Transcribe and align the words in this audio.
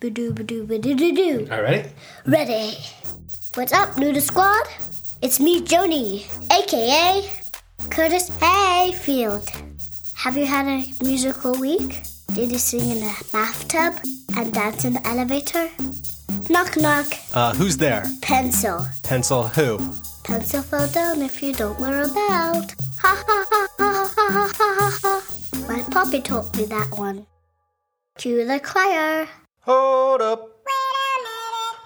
badoo, 0.00 0.32
badoo, 0.32 0.66
badoo, 0.66 0.66
badoo, 0.66 0.96
doo, 0.96 1.14
doo. 1.14 1.48
All 1.50 1.62
right. 1.62 1.90
Ready. 2.26 2.76
What's 3.54 3.72
up, 3.72 3.96
Noodle 3.98 4.20
Squad? 4.20 4.66
It's 5.22 5.40
me, 5.40 5.60
Joni, 5.60 6.24
aka 6.52 7.28
Curtis 7.90 8.28
Hayfield. 8.38 9.48
Have 10.14 10.36
you 10.36 10.46
had 10.46 10.66
a 10.66 10.84
musical 11.02 11.58
week? 11.58 12.02
Did 12.34 12.52
you 12.52 12.58
sing 12.58 12.90
in 12.90 13.00
the 13.00 13.28
bathtub 13.32 13.94
and 14.36 14.52
dance 14.52 14.84
in 14.84 14.92
the 14.92 15.06
elevator? 15.06 15.68
Knock 16.48 16.76
knock. 16.76 17.06
Uh, 17.34 17.54
who's 17.54 17.76
there? 17.76 18.04
Pencil. 18.22 18.86
Pencil 19.02 19.48
who? 19.48 19.78
Pencil 20.24 20.62
fell 20.62 20.88
down 20.88 21.22
if 21.22 21.42
you 21.42 21.52
don't 21.52 21.78
wear 21.80 22.02
a 22.02 22.08
belt. 22.08 22.74
Ha 23.00 23.24
ha 23.26 23.44
ha 23.50 23.66
ha 23.78 24.12
ha 24.14 24.30
ha 24.30 24.52
ha 24.58 24.98
ha. 25.02 25.66
My 25.68 25.82
puppy 25.90 26.20
taught 26.20 26.56
me 26.56 26.66
that 26.66 26.90
one. 26.92 27.26
Cue 28.18 28.44
the 28.46 28.60
choir. 28.60 29.28
Hold 29.62 30.22
up. 30.22 30.48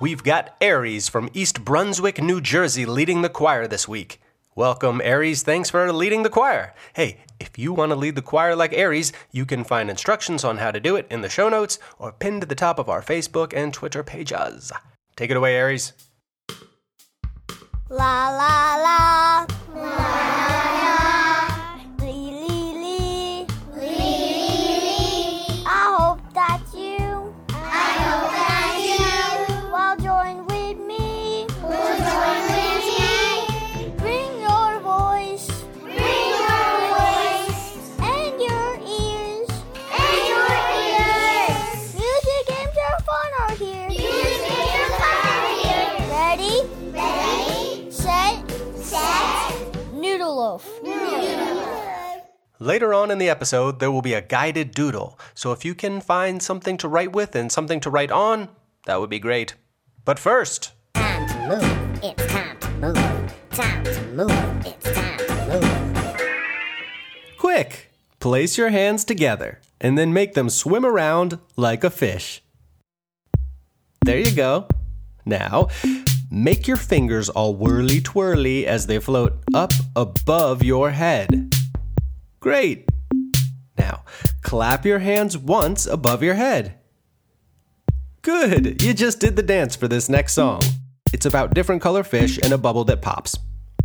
We've 0.00 0.24
got 0.24 0.56
Aries 0.60 1.08
from 1.08 1.28
East 1.34 1.64
Brunswick, 1.64 2.20
New 2.20 2.40
Jersey, 2.40 2.84
leading 2.84 3.22
the 3.22 3.28
choir 3.28 3.68
this 3.68 3.86
week. 3.86 4.20
Welcome, 4.56 5.00
Aries. 5.04 5.42
Thanks 5.42 5.70
for 5.70 5.92
leading 5.92 6.24
the 6.24 6.30
choir. 6.30 6.74
Hey, 6.94 7.18
if 7.38 7.58
you 7.58 7.72
want 7.72 7.90
to 7.90 7.96
lead 7.96 8.16
the 8.16 8.22
choir 8.22 8.56
like 8.56 8.72
Aries, 8.72 9.12
you 9.30 9.46
can 9.46 9.62
find 9.62 9.88
instructions 9.88 10.42
on 10.42 10.56
how 10.56 10.72
to 10.72 10.80
do 10.80 10.96
it 10.96 11.06
in 11.10 11.20
the 11.20 11.28
show 11.28 11.48
notes 11.48 11.78
or 11.98 12.12
pinned 12.12 12.40
to 12.40 12.46
the 12.46 12.54
top 12.56 12.78
of 12.78 12.88
our 12.88 13.02
Facebook 13.02 13.52
and 13.54 13.72
Twitter 13.72 14.02
pages. 14.02 14.72
Take 15.14 15.30
it 15.30 15.36
away, 15.36 15.54
Aries. 15.54 15.92
La 17.88 18.30
la 18.30 18.76
la. 18.82 18.90
La 19.10 19.46
la 19.46 19.59
Later 52.62 52.92
on 52.92 53.10
in 53.10 53.16
the 53.16 53.30
episode, 53.30 53.80
there 53.80 53.90
will 53.90 54.02
be 54.02 54.12
a 54.12 54.20
guided 54.20 54.72
doodle, 54.72 55.18
so 55.32 55.50
if 55.52 55.64
you 55.64 55.74
can 55.74 56.02
find 56.02 56.42
something 56.42 56.76
to 56.76 56.88
write 56.88 57.10
with 57.10 57.34
and 57.34 57.50
something 57.50 57.80
to 57.80 57.88
write 57.88 58.10
on, 58.10 58.50
that 58.84 59.00
would 59.00 59.08
be 59.08 59.18
great. 59.18 59.54
But 60.04 60.18
first, 60.18 60.72
Time 60.92 61.26
to 61.26 61.48
move. 61.48 62.04
It's 62.04 62.26
time 62.26 62.58
to 62.58 62.70
move. 62.72 63.34
Time 63.52 63.82
to 63.84 64.02
move. 64.12 64.66
It's 64.66 64.92
time 64.92 65.18
to 65.18 65.60
move. 65.60 66.20
quick! 67.38 67.92
Place 68.18 68.58
your 68.58 68.68
hands 68.68 69.06
together 69.06 69.60
and 69.80 69.96
then 69.96 70.12
make 70.12 70.34
them 70.34 70.50
swim 70.50 70.84
around 70.84 71.38
like 71.56 71.82
a 71.82 71.88
fish. 71.88 72.42
There 74.04 74.18
you 74.18 74.32
go. 74.36 74.68
Now, 75.24 75.68
make 76.30 76.68
your 76.68 76.76
fingers 76.76 77.30
all 77.30 77.54
whirly 77.54 78.02
twirly 78.02 78.66
as 78.66 78.86
they 78.86 78.98
float 78.98 79.38
up 79.54 79.72
above 79.96 80.62
your 80.62 80.90
head. 80.90 81.49
Great! 82.40 82.88
Now, 83.78 84.04
clap 84.40 84.86
your 84.86 84.98
hands 84.98 85.36
once 85.36 85.84
above 85.84 86.22
your 86.22 86.34
head. 86.34 86.74
Good! 88.22 88.82
You 88.82 88.94
just 88.94 89.20
did 89.20 89.36
the 89.36 89.42
dance 89.42 89.76
for 89.76 89.88
this 89.88 90.08
next 90.08 90.32
song. 90.32 90.62
It's 91.12 91.26
about 91.26 91.52
different 91.52 91.82
color 91.82 92.02
fish 92.02 92.38
and 92.42 92.52
a 92.54 92.58
bubble 92.58 92.84
that 92.84 93.02
pops. 93.02 93.36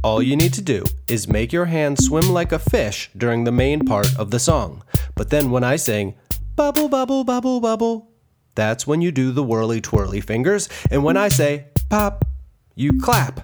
All 0.04 0.22
you 0.22 0.38
need 0.38 0.54
to 0.54 0.62
do 0.62 0.86
is 1.10 1.28
make 1.28 1.52
your 1.52 1.66
hands 1.66 2.06
swim 2.06 2.30
like 2.30 2.54
a 2.54 2.60
fish 2.60 3.10
during 3.18 3.44
the 3.44 3.52
main 3.52 3.82
part 3.82 4.08
of 4.18 4.32
the 4.32 4.40
song. 4.40 4.84
But 5.16 5.32
then 5.32 5.52
when 5.52 5.66
I 5.66 5.76
sing, 5.76 6.16
bubble, 6.56 6.88
bubble, 6.88 7.26
bubble, 7.26 7.60
bubble, 7.60 8.12
that's 8.56 8.88
when 8.88 9.02
you 9.02 9.12
do 9.12 9.34
the 9.34 9.44
whirly 9.44 9.82
twirly 9.82 10.22
fingers. 10.22 10.70
And 10.92 11.04
when 11.04 11.18
I 11.18 11.28
say 11.28 11.66
pop, 11.90 12.24
you 12.76 12.92
clap. 13.02 13.42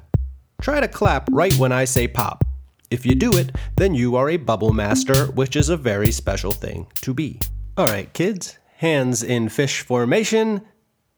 Try 0.62 0.80
to 0.80 0.88
clap 0.88 1.28
right 1.32 1.54
when 1.56 1.74
I 1.74 1.84
say 1.84 2.08
pop. 2.08 2.46
If 2.92 3.06
you 3.06 3.16
do 3.16 3.32
it, 3.38 3.56
then 3.78 3.96
you 3.96 4.18
are 4.18 4.30
a 4.30 4.36
bubble 4.36 4.74
master, 4.74 5.28
which 5.28 5.56
is 5.56 5.70
a 5.70 5.78
very 5.78 6.12
special 6.12 6.52
thing 6.52 6.88
to 7.02 7.14
be. 7.14 7.40
All 7.78 7.88
right, 7.88 8.12
kids, 8.14 8.60
hands 8.78 9.24
in 9.24 9.48
fish 9.48 9.80
formation, 9.82 10.62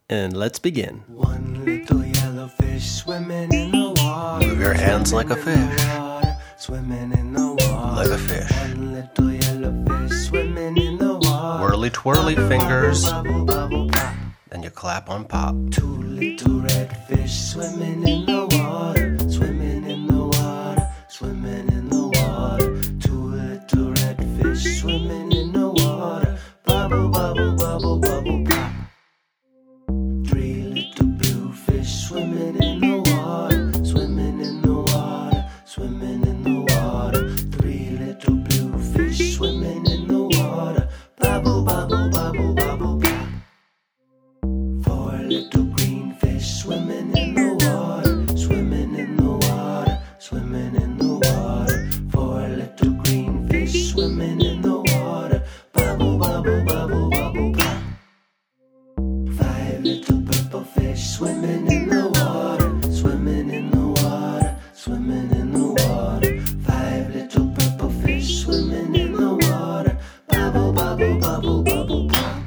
and 0.08 0.38
let's 0.38 0.60
begin. 0.60 1.04
One 1.08 1.66
little 1.66 2.06
yellow 2.06 2.48
fish 2.48 2.86
swimming 2.92 3.52
in 3.52 3.72
the 3.72 3.92
water. 3.98 4.46
Move 4.46 4.60
your 4.60 4.76
hands 4.76 5.12
like 5.12 5.32
a 5.32 5.36
fish. 5.36 5.82
Swimming 6.60 7.12
in 7.12 7.34
the 7.34 7.48
water. 7.56 7.96
Like 7.96 8.10
a 8.10 8.18
fish. 8.20 8.52
One 8.52 8.94
little 8.94 9.32
yellow 9.32 9.86
fish 10.08 10.28
swimming 10.28 10.78
in 10.78 10.98
the 11.00 11.16
water. 11.16 11.64
Whirly 11.64 11.90
twirly 11.90 12.36
fingers, 12.36 13.04
Bubble, 13.04 13.46
bubble, 13.46 13.90
pop. 13.90 14.14
then 14.50 14.62
you 14.62 14.70
clap 14.70 15.10
on 15.10 15.26
pop. 15.26 15.56
Two 15.72 16.04
little 16.04 16.62
red 16.62 16.96
fish 17.08 17.34
swimming 17.34 18.08
in 18.08 18.26
the 18.28 18.34
water. 18.34 18.43
Little 59.84 60.22
purple 60.22 60.64
fish 60.64 61.10
swimming 61.18 61.70
in 61.70 61.90
the 61.90 62.08
water, 62.08 62.92
swimming 62.92 63.50
in 63.50 63.70
the 63.70 63.88
water, 64.02 64.56
swimming 64.74 65.30
in 65.32 65.52
the 65.52 65.68
water. 65.84 66.40
Five 66.66 67.14
little 67.14 67.50
purple 67.50 67.90
fish 67.90 68.44
swimming 68.44 68.96
in 68.96 69.12
the 69.12 69.36
water, 69.36 69.98
bubble, 70.30 70.72
bubble, 70.72 71.20
bubble, 71.20 71.64
bubble, 71.64 72.08
pop. 72.08 72.44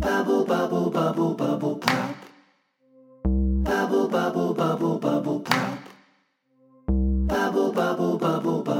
Bubble, 0.00 0.44
bubble, 0.46 0.90
bubble, 0.90 1.34
bubble, 1.34 1.76
pop. 1.76 2.16
Bubble, 3.24 4.08
bubble, 4.08 4.54
bubble, 4.54 4.98
bubble, 4.98 5.40
pop. 5.40 5.78
Bubble, 6.86 7.72
bubble, 7.72 8.16
bubble, 8.16 8.62
bubble, 8.62 8.71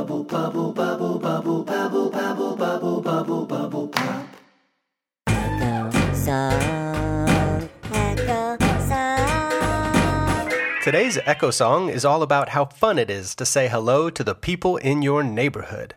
Today's 11.12 11.28
Echo 11.28 11.50
Song 11.50 11.90
is 11.90 12.06
all 12.06 12.22
about 12.22 12.48
how 12.48 12.64
fun 12.64 12.98
it 12.98 13.10
is 13.10 13.34
to 13.34 13.44
say 13.44 13.68
hello 13.68 14.08
to 14.08 14.24
the 14.24 14.34
people 14.34 14.78
in 14.78 15.02
your 15.02 15.22
neighborhood. 15.22 15.94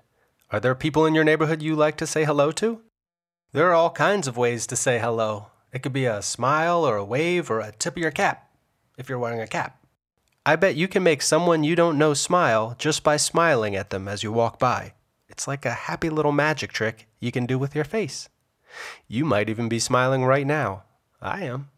Are 0.52 0.60
there 0.60 0.76
people 0.76 1.06
in 1.06 1.16
your 1.16 1.24
neighborhood 1.24 1.62
you 1.62 1.74
like 1.74 1.96
to 1.98 2.06
say 2.06 2.26
hello 2.26 2.52
to? 2.52 2.82
There 3.54 3.70
are 3.70 3.74
all 3.74 3.92
kinds 3.92 4.28
of 4.28 4.36
ways 4.36 4.68
to 4.68 4.76
say 4.76 5.00
hello. 5.00 5.52
It 5.72 5.84
could 5.84 5.94
be 5.94 6.04
a 6.04 6.22
smile 6.22 6.86
or 6.86 6.98
a 6.98 7.06
wave 7.06 7.50
or 7.50 7.62
a 7.62 7.72
tip 7.72 7.94
of 7.94 8.02
your 8.02 8.12
cap, 8.12 8.50
if 8.98 9.08
you're 9.08 9.18
wearing 9.18 9.40
a 9.40 9.48
cap. 9.48 9.80
I 10.46 10.58
bet 10.58 10.76
you 10.76 10.90
can 10.90 11.04
make 11.04 11.22
someone 11.22 11.64
you 11.64 11.78
don't 11.78 11.98
know 11.98 12.14
smile 12.14 12.76
just 12.78 13.02
by 13.02 13.16
smiling 13.16 13.74
at 13.74 13.92
them 13.92 14.10
as 14.10 14.22
you 14.22 14.34
walk 14.34 14.60
by. 14.60 14.96
It's 15.30 15.48
like 15.48 15.66
a 15.66 15.86
happy 15.88 16.10
little 16.10 16.34
magic 16.34 16.74
trick 16.74 17.08
you 17.22 17.32
can 17.32 17.46
do 17.46 17.58
with 17.58 17.74
your 17.74 17.86
face. 17.86 18.28
You 19.08 19.24
might 19.24 19.50
even 19.50 19.70
be 19.70 19.80
smiling 19.80 20.26
right 20.26 20.46
now. 20.46 20.84
I 21.22 21.44
am. 21.44 21.70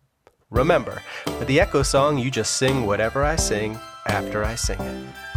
Remember, 0.50 1.02
for 1.26 1.46
the 1.46 1.60
Echo 1.60 1.84
song, 1.84 2.18
you 2.18 2.32
just 2.32 2.56
sing 2.56 2.86
whatever 2.86 3.24
I 3.26 3.36
sing 3.36 3.78
after 4.08 4.44
I 4.44 4.56
sing 4.56 4.80
it. 4.80 5.28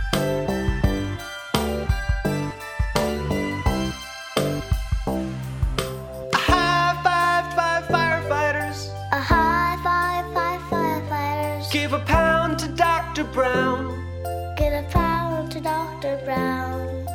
Brown. 13.32 14.54
Get 14.56 14.72
a 14.72 14.88
pound 14.90 15.52
to 15.52 15.60
Dr. 15.60 16.20
Brown. 16.24 17.06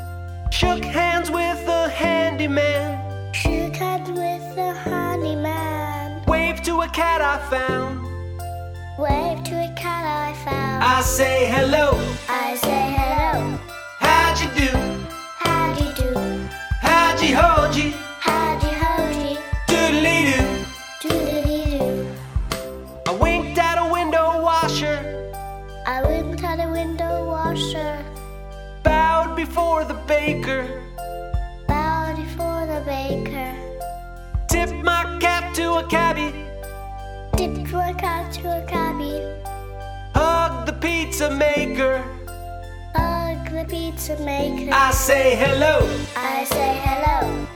Shook 0.51 0.83
hands 0.83 1.29
with 1.29 1.65
the 1.65 1.89
handyman. 1.89 3.04
A 6.85 6.89
cat 6.89 7.21
I 7.21 7.37
found. 7.49 8.05
Wave 8.99 9.43
to 9.45 9.55
a 9.55 9.73
cat 9.75 10.05
I 10.05 10.33
found. 10.45 10.83
I 10.83 11.01
say 11.01 11.47
hello, 11.47 11.87
I 12.29 12.55
say 12.55 12.83
hello. 12.97 13.57
how'd 13.99 14.39
you 14.41 14.49
do? 14.61 14.71
How'd 15.39 15.79
you 15.81 15.91
do? 16.03 16.11
How'd 16.81 17.21
you 17.21 17.35
hold 17.35 17.75
you? 17.75 17.91
How'd 18.19 18.61
you 18.63 18.73
hold 18.83 19.15
you? 19.29 19.37
Doodly 19.67 20.17
doo. 20.29 21.09
Doodly 21.09 21.79
doo. 21.79 22.07
I 23.07 23.11
winked 23.13 23.57
at 23.57 23.77
a 23.79 23.91
window 23.91 24.41
washer, 24.41 24.97
I 25.87 26.03
winked 26.05 26.43
at 26.43 26.59
a 26.59 26.69
window 26.71 27.25
washer. 27.25 27.97
bowed 28.83 29.35
before 29.35 29.85
the 29.85 29.95
baker, 30.07 30.81
Bowed 31.67 32.15
before 32.17 32.65
the 32.67 32.81
baker. 32.85 33.51
tipped 34.49 34.83
my 34.83 35.17
cap 35.19 35.53
to 35.55 35.75
a 35.77 35.83
cabbie, 35.87 36.31
Dipped 37.65 37.77
my 37.77 37.93
cat 37.93 38.31
to 38.33 38.61
a 38.61 38.65
cabbie. 38.67 39.21
hugged 40.13 40.67
the 40.67 40.73
pizza 40.73 41.31
maker. 41.31 42.03
Hug 42.93 43.49
the 43.49 43.65
pizza 43.67 44.15
maker. 44.19 44.69
I 44.71 44.91
say 44.91 45.35
hello, 45.35 45.79
I 46.15 46.43
say 46.43 46.79
hello. 46.85 47.54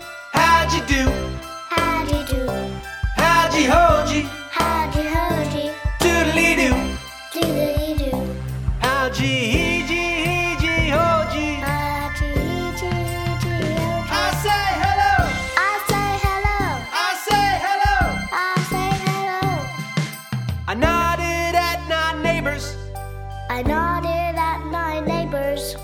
I 23.59 23.61
nodded 23.61 24.39
at 24.39 24.61
my 24.71 25.01
neighbors. 25.01 25.75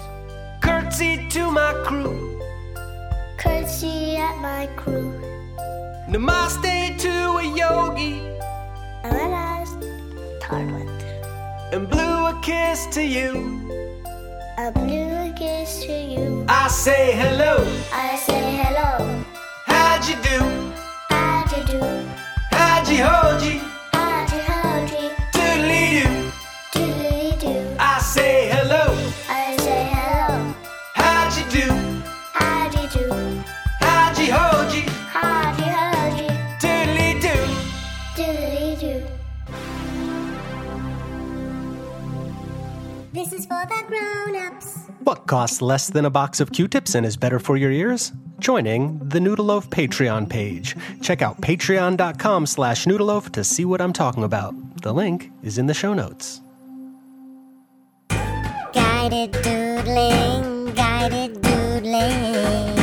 curtsied 0.62 1.30
to 1.31 1.51
my 1.51 1.74
crew. 1.83 2.39
Curtsy 3.36 4.16
at 4.16 4.38
my 4.38 4.68
crew. 4.77 5.12
Namaste 6.07 6.98
to 7.00 7.13
a 7.36 7.44
yogi, 7.44 8.13
And 9.04 9.12
then 9.12 9.33
I 9.33 9.66
and 11.74 11.89
blew 11.89 12.27
a 12.27 12.39
kiss 12.42 12.86
to 12.95 13.04
you. 13.04 13.31
I 14.57 14.71
blew 14.71 15.12
a 15.28 15.33
kiss 15.38 15.83
to 15.83 15.92
you. 15.92 16.45
I 16.48 16.69
say 16.69 17.12
hello, 17.12 17.57
I 17.92 18.16
say 18.16 18.56
hello. 18.63 19.25
how'd 19.66 20.07
you 20.07 20.16
do? 20.24 20.39
How'd 21.10 21.51
you 21.51 21.63
do? 21.74 21.81
How'd 22.51 22.88
you 22.88 23.04
hold 23.04 23.42
you? 23.42 23.75
What 45.06 45.28
costs 45.28 45.62
less 45.62 45.90
than 45.90 46.06
a 46.06 46.10
box 46.10 46.40
of 46.40 46.52
Q-tips 46.52 46.96
and 46.96 47.06
is 47.06 47.16
better 47.16 47.38
for 47.38 47.58
your 47.58 47.72
ears? 47.72 48.12
Joining 48.40 48.98
the 49.00 49.20
Noodleloaf 49.20 49.70
Patreon 49.70 50.28
page. 50.28 50.76
Check 51.02 51.22
out 51.22 51.42
patreon.com 51.42 52.48
slash 52.48 52.86
noodleloaf 52.86 53.32
to 53.34 53.44
see 53.44 53.66
what 53.66 53.82
I'm 53.82 53.94
talking 53.94 54.24
about. 54.24 54.56
The 54.82 54.94
link 54.94 55.32
is 55.44 55.58
in 55.58 55.68
the 55.68 55.74
show 55.74 55.94
notes. 55.94 56.42
Guided 58.10 59.32
doodling, 59.44 60.74
guided 60.74 61.42
doodling. 61.42 62.76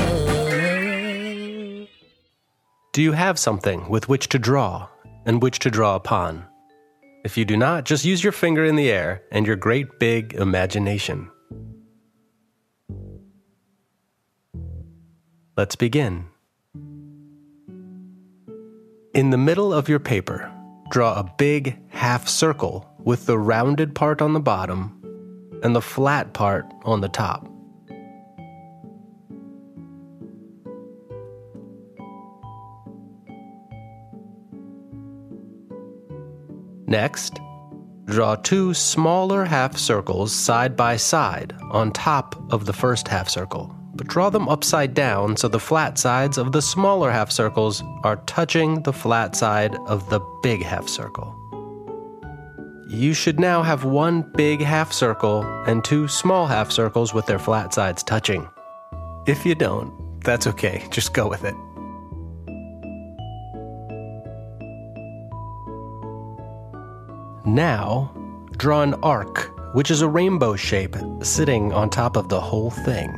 Do 2.93 3.03
you 3.03 3.13
have 3.13 3.39
something 3.39 3.89
with 3.89 4.09
which 4.09 4.29
to 4.29 4.39
draw 4.39 4.89
and 5.27 5.43
which 5.43 5.59
to 5.61 5.71
draw 5.71 5.97
upon? 5.97 6.47
If 7.25 7.37
you 7.37 7.45
do 7.45 7.57
not, 7.57 7.85
just 7.85 8.05
use 8.05 8.25
your 8.25 8.33
finger 8.33 8.65
in 8.65 8.75
the 8.75 8.91
air 8.91 9.23
and 9.31 9.47
your 9.47 9.55
great 9.55 10.01
big 10.01 10.35
imagination. 10.35 11.31
Let's 15.57 15.77
begin. 15.77 16.27
In 19.15 19.31
the 19.31 19.39
middle 19.39 19.73
of 19.73 19.89
your 19.89 20.01
paper, 20.01 20.51
draw 20.91 21.19
a 21.19 21.33
big 21.39 21.79
half 21.91 22.27
circle 22.27 22.91
with 22.99 23.27
the 23.27 23.39
rounded 23.39 23.95
part 23.95 24.23
on 24.23 24.33
the 24.33 24.41
bottom 24.41 24.99
and 25.63 25.77
the 25.77 25.83
flat 25.83 26.33
part 26.33 26.65
on 26.85 27.03
the 27.03 27.09
top. 27.09 27.52
Next, 36.93 37.41
draw 38.05 38.35
two 38.35 38.75
smaller 38.75 39.47
half 39.47 39.79
circles 39.79 40.31
side 40.31 40.77
by 40.77 40.97
side 40.97 41.55
on 41.71 41.91
top 41.91 42.37
of 42.53 42.67
the 42.67 42.75
first 42.75 43.09
half 43.09 43.31
circle, 43.31 43.75
but 43.95 44.09
draw 44.09 44.29
them 44.29 44.47
upside 44.47 44.93
down 44.93 45.39
so 45.39 45.49
the 45.49 45.59
flat 45.59 45.97
sides 45.97 46.37
of 46.37 46.53
the 46.53 46.61
smaller 46.61 47.11
half 47.11 47.31
circles 47.31 47.83
are 48.05 48.17
touching 48.27 48.83
the 48.83 48.93
flat 48.93 49.35
side 49.35 49.75
of 49.87 50.11
the 50.11 50.21
big 50.43 50.63
half 50.63 50.87
circle. 50.87 51.35
You 52.91 53.15
should 53.15 53.41
now 53.41 53.63
have 53.63 53.85
one 53.85 54.31
big 54.37 54.61
half 54.61 54.93
circle 54.93 55.45
and 55.67 55.83
two 55.83 56.09
small 56.09 56.47
half 56.47 56.71
circles 56.71 57.15
with 57.15 57.25
their 57.25 57.39
flat 57.39 57.73
sides 57.73 58.03
touching. 58.03 58.47
If 59.27 59.47
you 59.47 59.55
don't, 59.55 60.21
that's 60.21 60.47
okay, 60.47 60.87
just 60.91 61.15
go 61.15 61.27
with 61.27 61.45
it. 61.45 61.55
Now, 67.53 68.11
draw 68.53 68.81
an 68.81 68.95
arc, 69.03 69.53
which 69.75 69.91
is 69.91 70.01
a 70.01 70.09
rainbow 70.09 70.57
shape 70.57 70.97
sitting 71.21 71.71
on 71.71 71.91
top 71.91 72.17
of 72.17 72.31
the 72.31 72.41
whole 72.41 72.71
thing. 72.71 73.11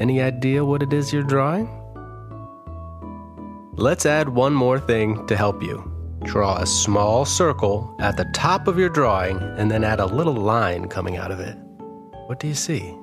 Any 0.00 0.20
idea 0.20 0.64
what 0.64 0.82
it 0.82 0.92
is 0.92 1.12
you're 1.12 1.22
drawing? 1.22 1.68
Let's 3.74 4.06
add 4.06 4.28
one 4.28 4.52
more 4.52 4.80
thing 4.80 5.24
to 5.28 5.36
help 5.36 5.62
you. 5.62 5.88
Draw 6.24 6.56
a 6.56 6.66
small 6.66 7.24
circle 7.24 7.94
at 8.00 8.16
the 8.16 8.28
top 8.34 8.66
of 8.66 8.76
your 8.76 8.88
drawing 8.88 9.38
and 9.56 9.70
then 9.70 9.84
add 9.84 10.00
a 10.00 10.06
little 10.06 10.34
line 10.34 10.88
coming 10.88 11.16
out 11.16 11.30
of 11.30 11.38
it. 11.38 11.56
What 12.26 12.40
do 12.40 12.48
you 12.48 12.56
see? 12.56 12.96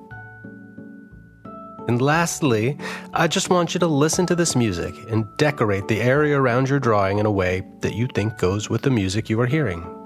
And 1.88 2.02
lastly, 2.02 2.78
I 3.14 3.28
just 3.28 3.50
want 3.50 3.74
you 3.74 3.80
to 3.80 3.88
listen 3.88 4.26
to 4.28 4.36
this 4.36 4.56
music 4.56 4.94
and 5.10 5.26
decorate 5.38 5.88
the 5.88 6.02
area 6.02 6.40
around 6.40 6.70
your 6.70 6.80
drawing 6.80 7.20
in 7.20 7.26
a 7.26 7.32
way 7.32 7.64
that 7.80 7.96
you 7.96 8.08
think 8.08 8.38
goes 8.38 8.70
with 8.70 8.82
the 8.82 8.90
music 8.90 9.30
you 9.30 9.40
are 9.40 9.46
hearing. 9.46 9.97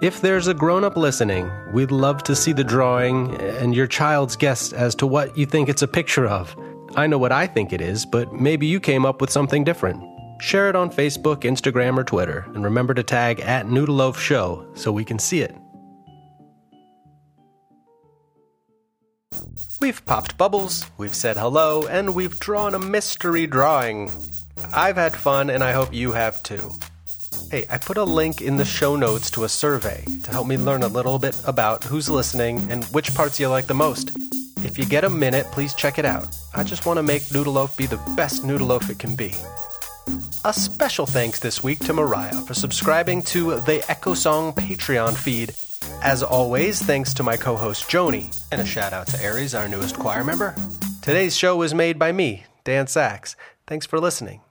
If 0.00 0.20
there's 0.20 0.46
a 0.46 0.54
grown 0.54 0.84
up 0.84 0.96
listening, 0.96 1.50
we'd 1.72 1.90
love 1.90 2.22
to 2.22 2.36
see 2.36 2.52
the 2.52 2.62
drawing 2.62 3.34
and 3.40 3.74
your 3.74 3.88
child's 3.88 4.36
guess 4.36 4.72
as 4.72 4.94
to 4.96 5.08
what 5.08 5.36
you 5.36 5.44
think 5.44 5.68
it's 5.68 5.82
a 5.82 5.88
picture 5.88 6.24
of. 6.24 6.56
I 6.94 7.08
know 7.08 7.18
what 7.18 7.32
I 7.32 7.48
think 7.48 7.72
it 7.72 7.80
is, 7.80 8.06
but 8.06 8.32
maybe 8.32 8.64
you 8.64 8.78
came 8.78 9.04
up 9.04 9.20
with 9.20 9.28
something 9.28 9.64
different. 9.64 10.00
Share 10.40 10.68
it 10.68 10.76
on 10.76 10.90
Facebook, 10.90 11.40
Instagram, 11.40 11.98
or 11.98 12.04
Twitter, 12.04 12.46
and 12.54 12.62
remember 12.62 12.94
to 12.94 13.02
tag 13.02 13.40
at 13.40 13.66
Noodleloaf 13.66 14.16
Show 14.16 14.70
so 14.74 14.92
we 14.92 15.04
can 15.04 15.18
see 15.18 15.40
it. 15.40 15.56
We've 19.80 20.04
popped 20.06 20.38
bubbles, 20.38 20.86
we've 20.96 21.14
said 21.14 21.36
hello, 21.36 21.88
and 21.88 22.14
we've 22.14 22.38
drawn 22.38 22.76
a 22.76 22.78
mystery 22.78 23.48
drawing. 23.48 24.12
I've 24.72 24.96
had 24.96 25.16
fun, 25.16 25.50
and 25.50 25.64
I 25.64 25.72
hope 25.72 25.92
you 25.92 26.12
have 26.12 26.40
too. 26.44 26.70
Hey, 27.50 27.64
I 27.70 27.78
put 27.78 27.96
a 27.96 28.04
link 28.04 28.42
in 28.42 28.58
the 28.58 28.64
show 28.66 28.94
notes 28.94 29.30
to 29.30 29.44
a 29.44 29.48
survey 29.48 30.04
to 30.22 30.30
help 30.30 30.46
me 30.46 30.58
learn 30.58 30.82
a 30.82 30.88
little 30.88 31.18
bit 31.18 31.40
about 31.46 31.82
who's 31.82 32.10
listening 32.10 32.70
and 32.70 32.84
which 32.86 33.14
parts 33.14 33.40
you 33.40 33.48
like 33.48 33.66
the 33.66 33.72
most. 33.72 34.10
If 34.62 34.76
you 34.76 34.84
get 34.84 35.04
a 35.04 35.08
minute, 35.08 35.46
please 35.46 35.72
check 35.72 35.98
it 35.98 36.04
out. 36.04 36.36
I 36.54 36.62
just 36.62 36.84
want 36.84 36.98
to 36.98 37.02
make 37.02 37.22
Noodleloaf 37.22 37.74
be 37.74 37.86
the 37.86 38.00
best 38.16 38.42
Noodleloaf 38.42 38.90
it 38.90 38.98
can 38.98 39.16
be. 39.16 39.32
A 40.44 40.52
special 40.52 41.06
thanks 41.06 41.40
this 41.40 41.64
week 41.64 41.78
to 41.86 41.94
Mariah 41.94 42.42
for 42.42 42.52
subscribing 42.52 43.22
to 43.22 43.60
the 43.60 43.82
Echo 43.88 44.12
Song 44.12 44.52
Patreon 44.52 45.16
feed. 45.16 45.54
As 46.02 46.22
always, 46.22 46.82
thanks 46.82 47.14
to 47.14 47.22
my 47.22 47.38
co 47.38 47.56
host 47.56 47.88
Joni, 47.88 48.36
and 48.52 48.60
a 48.60 48.66
shout 48.66 48.92
out 48.92 49.06
to 49.06 49.22
Aries, 49.22 49.54
our 49.54 49.68
newest 49.68 49.98
choir 49.98 50.22
member. 50.22 50.54
Today's 51.00 51.34
show 51.34 51.56
was 51.56 51.72
made 51.72 51.98
by 51.98 52.12
me, 52.12 52.44
Dan 52.64 52.84
Saks. 52.86 53.36
Thanks 53.66 53.86
for 53.86 53.98
listening. 53.98 54.42